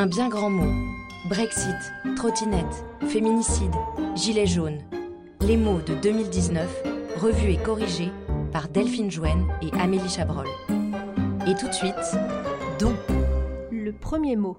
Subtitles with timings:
[0.00, 0.94] Un bien grand mot.
[1.28, 1.74] Brexit,
[2.14, 3.74] trottinette, féminicide,
[4.14, 4.78] gilet jaune.
[5.40, 6.84] Les mots de 2019,
[7.16, 8.12] revus et corrigés
[8.52, 10.46] par Delphine Jouen et Amélie Chabrol.
[11.48, 11.96] Et tout de suite,
[12.78, 12.94] don.
[13.72, 14.58] Le premier mot.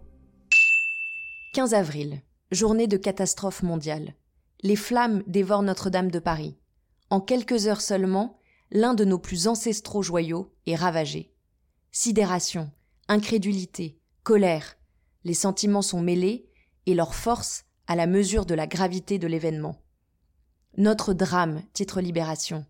[1.54, 2.22] 15 avril,
[2.52, 4.16] journée de catastrophe mondiale.
[4.62, 6.58] Les flammes dévorent Notre-Dame de Paris.
[7.10, 11.32] En quelques heures seulement, l'un de nos plus ancestraux joyaux est ravagé.
[11.94, 12.70] Sidération,
[13.08, 14.76] incrédulité, colère,
[15.24, 16.50] les sentiments sont mêlés
[16.86, 19.76] et leur force à la mesure de la gravité de l'événement.
[20.78, 22.66] Notre drame, titre Libération.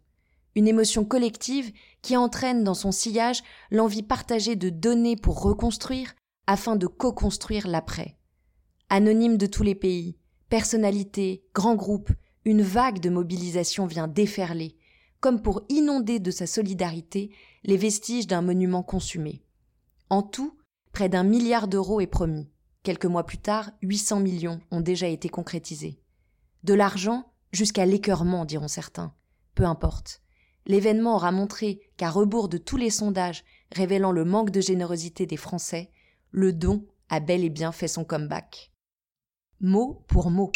[0.55, 6.15] Une émotion collective qui entraîne dans son sillage l'envie partagée de donner pour reconstruire
[6.47, 8.17] afin de co-construire l'après.
[8.89, 10.17] Anonyme de tous les pays,
[10.49, 12.11] personnalités, grands groupes,
[12.45, 14.75] une vague de mobilisation vient déferler,
[15.19, 17.31] comme pour inonder de sa solidarité
[17.63, 19.43] les vestiges d'un monument consumé.
[20.09, 20.58] En tout,
[20.99, 22.49] près d'un milliard d'euros est promis.
[22.83, 25.97] Quelques mois plus tard, 800 millions ont déjà été concrétisés.
[26.65, 29.13] De l'argent jusqu'à l'écœurement, diront certains.
[29.55, 30.21] Peu importe.
[30.65, 35.37] L'événement aura montré qu'à rebours de tous les sondages révélant le manque de générosité des
[35.37, 35.89] Français,
[36.31, 38.73] le don a bel et bien fait son comeback.
[39.61, 40.51] Mot pour mot.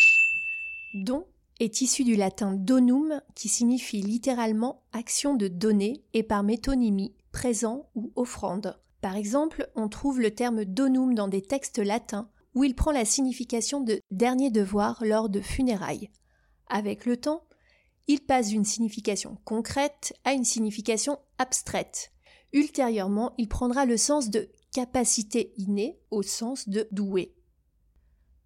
[0.93, 1.25] Don
[1.61, 7.87] est issu du latin donum qui signifie littéralement action de donner et par métonymie présent
[7.95, 8.77] ou offrande.
[9.03, 13.03] Par exemple, on trouve le terme donum dans des textes latins où il prend la
[13.03, 16.09] signification de dernier devoir lors de funérailles.
[16.67, 17.43] Avec le temps,
[18.07, 22.13] il passe d'une signification concrète à une signification abstraite.
[22.53, 27.35] Ultérieurement, il prendra le sens de capacité innée au sens de doué.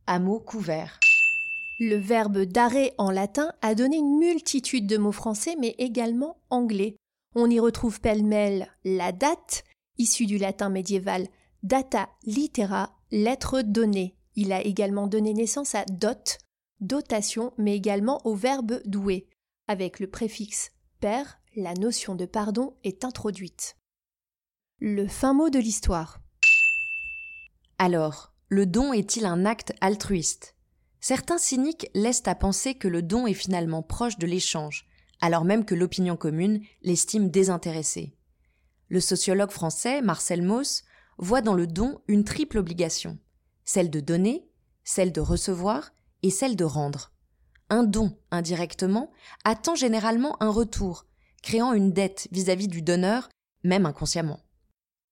[0.08, 1.00] Hameau couvert.
[1.80, 6.96] Le verbe d'arrêt en latin a donné une multitude de mots français mais également anglais.
[7.36, 9.64] On y retrouve pêle-mêle la date,
[9.98, 11.28] issue du latin médiéval
[11.64, 14.16] data litera, lettre donnée.
[14.36, 16.38] Il a également donné naissance à dot,
[16.80, 19.28] dotation, mais également au verbe doué.
[19.68, 23.78] Avec le préfixe père, la notion de pardon est introduite.
[24.80, 26.20] Le fin mot de l'histoire.
[27.80, 30.56] Alors, le don est-il un acte altruiste?
[31.00, 34.86] Certains cyniques laissent à penser que le don est finalement proche de l'échange,
[35.20, 38.17] alors même que l'opinion commune l'estime désintéressé.
[38.90, 40.84] Le sociologue français Marcel Mauss
[41.18, 43.18] voit dans le don une triple obligation,
[43.66, 44.48] celle de donner,
[44.84, 45.92] celle de recevoir
[46.24, 47.12] et celle de rendre.
[47.70, 49.12] Un don, indirectement,
[49.44, 51.06] attend généralement un retour,
[51.44, 53.30] créant une dette vis-à-vis -vis du donneur,
[53.64, 54.40] même inconsciemment.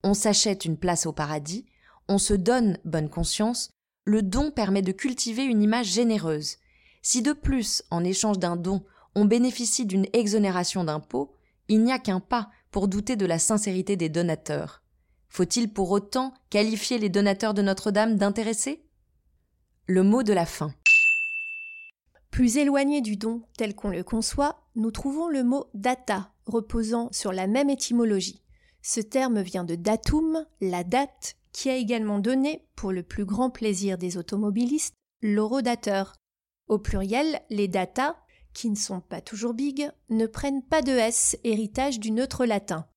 [0.03, 1.66] On s'achète une place au paradis,
[2.08, 3.72] on se donne bonne conscience,
[4.06, 6.58] le don permet de cultiver une image généreuse.
[7.02, 8.85] Si de plus, en échange d'un don,
[9.16, 11.34] on bénéficie d'une exonération d'impôts,
[11.68, 12.50] il n'y a qu'un pas
[12.88, 14.84] douter de la sincérité des donateurs.
[15.30, 18.86] Faut-il pour autant qualifier les donateurs de Notre-Dame d'intéressés?
[19.88, 20.74] Le mot de la fin.
[22.31, 27.31] Plus éloigné du don tel qu'on le conçoit, nous trouvons le mot data, reposant sur
[27.31, 28.41] la même étymologie.
[28.81, 33.50] Ce terme vient de datum, la date, qui a également donné, pour le plus grand
[33.50, 36.14] plaisir des automobilistes, l'horodateur.
[36.68, 38.18] Au pluriel, les data,
[38.56, 42.88] qui ne sont pas toujours big, ne prennent pas de S, héritage du neutre latin.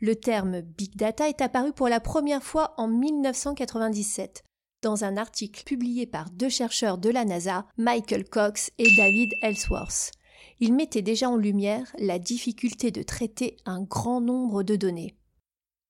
[0.00, 4.44] Le terme big data est apparu pour la première fois en 1997
[4.80, 10.12] dans un article publié par deux chercheurs de la NASA, Michael Cox et David Ellsworth.
[10.60, 15.16] Il mettait déjà en lumière la difficulté de traiter un grand nombre de données.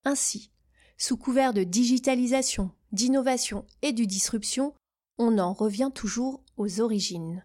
[0.04, 0.50] Ainsi,
[0.96, 4.74] sous couvert de digitalisation, d'innovation et de disruption,
[5.18, 7.44] on en revient toujours aux origines.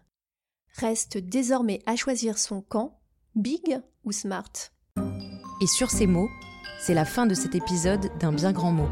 [0.76, 2.98] Reste désormais à choisir son camp,
[3.36, 4.50] big ou smart.
[5.60, 6.28] Et sur ces mots,
[6.80, 8.88] c'est la fin de cet épisode d'un bien grand mot.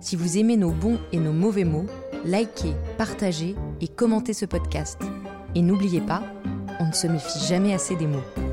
[0.00, 1.86] Si vous aimez nos bons et nos mauvais mots,
[2.24, 5.00] likez, partagez et commentez ce podcast.
[5.56, 6.22] Et n'oubliez pas,
[6.78, 8.49] on ne se méfie jamais assez des mots.